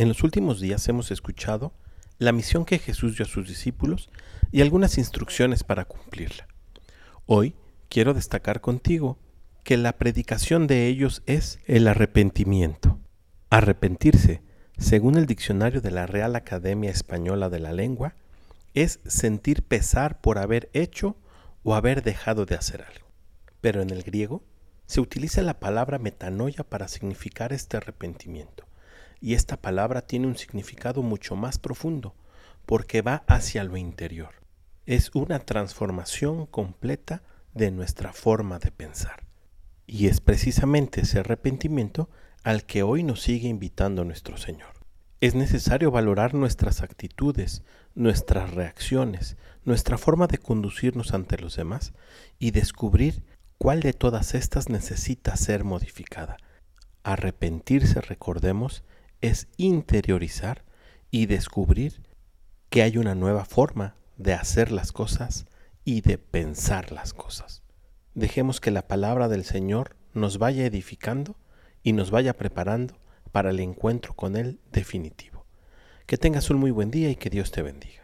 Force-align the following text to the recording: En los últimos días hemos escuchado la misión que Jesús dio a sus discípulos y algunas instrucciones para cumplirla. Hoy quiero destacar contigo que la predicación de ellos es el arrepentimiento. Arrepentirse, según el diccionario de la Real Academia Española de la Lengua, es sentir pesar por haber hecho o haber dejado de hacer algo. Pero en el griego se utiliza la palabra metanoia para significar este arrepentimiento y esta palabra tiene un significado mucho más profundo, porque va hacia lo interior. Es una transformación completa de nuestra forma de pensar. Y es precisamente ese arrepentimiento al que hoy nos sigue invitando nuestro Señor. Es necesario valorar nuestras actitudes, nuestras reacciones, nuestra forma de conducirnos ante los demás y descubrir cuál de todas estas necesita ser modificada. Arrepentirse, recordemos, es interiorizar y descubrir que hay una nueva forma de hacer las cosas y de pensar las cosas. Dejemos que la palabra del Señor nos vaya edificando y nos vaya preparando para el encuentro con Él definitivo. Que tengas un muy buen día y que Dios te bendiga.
En 0.00 0.08
los 0.08 0.22
últimos 0.22 0.60
días 0.60 0.88
hemos 0.88 1.10
escuchado 1.10 1.74
la 2.16 2.32
misión 2.32 2.64
que 2.64 2.78
Jesús 2.78 3.18
dio 3.18 3.26
a 3.26 3.28
sus 3.28 3.46
discípulos 3.46 4.08
y 4.50 4.62
algunas 4.62 4.96
instrucciones 4.96 5.62
para 5.62 5.84
cumplirla. 5.84 6.48
Hoy 7.26 7.54
quiero 7.90 8.14
destacar 8.14 8.62
contigo 8.62 9.18
que 9.62 9.76
la 9.76 9.98
predicación 9.98 10.66
de 10.66 10.86
ellos 10.86 11.22
es 11.26 11.58
el 11.66 11.86
arrepentimiento. 11.86 12.98
Arrepentirse, 13.50 14.40
según 14.78 15.18
el 15.18 15.26
diccionario 15.26 15.82
de 15.82 15.90
la 15.90 16.06
Real 16.06 16.34
Academia 16.34 16.90
Española 16.90 17.50
de 17.50 17.60
la 17.60 17.72
Lengua, 17.72 18.14
es 18.72 19.00
sentir 19.04 19.64
pesar 19.64 20.22
por 20.22 20.38
haber 20.38 20.70
hecho 20.72 21.18
o 21.62 21.74
haber 21.74 22.02
dejado 22.02 22.46
de 22.46 22.54
hacer 22.54 22.80
algo. 22.80 23.06
Pero 23.60 23.82
en 23.82 23.90
el 23.90 24.02
griego 24.02 24.42
se 24.86 25.02
utiliza 25.02 25.42
la 25.42 25.60
palabra 25.60 25.98
metanoia 25.98 26.64
para 26.64 26.88
significar 26.88 27.52
este 27.52 27.76
arrepentimiento 27.76 28.69
y 29.20 29.34
esta 29.34 29.56
palabra 29.60 30.02
tiene 30.02 30.26
un 30.26 30.36
significado 30.36 31.02
mucho 31.02 31.36
más 31.36 31.58
profundo, 31.58 32.14
porque 32.66 33.02
va 33.02 33.24
hacia 33.26 33.64
lo 33.64 33.76
interior. 33.76 34.34
Es 34.86 35.10
una 35.14 35.38
transformación 35.40 36.46
completa 36.46 37.22
de 37.54 37.70
nuestra 37.70 38.12
forma 38.12 38.58
de 38.58 38.70
pensar. 38.70 39.26
Y 39.86 40.06
es 40.06 40.20
precisamente 40.20 41.02
ese 41.02 41.20
arrepentimiento 41.20 42.08
al 42.42 42.64
que 42.64 42.82
hoy 42.82 43.02
nos 43.02 43.22
sigue 43.22 43.48
invitando 43.48 44.04
nuestro 44.04 44.36
Señor. 44.36 44.72
Es 45.20 45.34
necesario 45.34 45.90
valorar 45.90 46.32
nuestras 46.32 46.80
actitudes, 46.80 47.62
nuestras 47.94 48.54
reacciones, 48.54 49.36
nuestra 49.64 49.98
forma 49.98 50.26
de 50.26 50.38
conducirnos 50.38 51.12
ante 51.12 51.36
los 51.36 51.56
demás 51.56 51.92
y 52.38 52.52
descubrir 52.52 53.22
cuál 53.58 53.80
de 53.80 53.92
todas 53.92 54.34
estas 54.34 54.70
necesita 54.70 55.36
ser 55.36 55.64
modificada. 55.64 56.38
Arrepentirse, 57.02 58.00
recordemos, 58.00 58.82
es 59.20 59.48
interiorizar 59.56 60.64
y 61.10 61.26
descubrir 61.26 62.02
que 62.68 62.82
hay 62.82 62.96
una 62.96 63.14
nueva 63.14 63.44
forma 63.44 63.96
de 64.16 64.34
hacer 64.34 64.70
las 64.70 64.92
cosas 64.92 65.46
y 65.84 66.02
de 66.02 66.18
pensar 66.18 66.92
las 66.92 67.12
cosas. 67.12 67.62
Dejemos 68.14 68.60
que 68.60 68.70
la 68.70 68.86
palabra 68.86 69.28
del 69.28 69.44
Señor 69.44 69.96
nos 70.14 70.38
vaya 70.38 70.66
edificando 70.66 71.36
y 71.82 71.92
nos 71.92 72.10
vaya 72.10 72.36
preparando 72.36 72.98
para 73.32 73.50
el 73.50 73.60
encuentro 73.60 74.14
con 74.14 74.36
Él 74.36 74.60
definitivo. 74.72 75.46
Que 76.06 76.18
tengas 76.18 76.50
un 76.50 76.58
muy 76.58 76.70
buen 76.70 76.90
día 76.90 77.10
y 77.10 77.16
que 77.16 77.30
Dios 77.30 77.50
te 77.50 77.62
bendiga. 77.62 77.99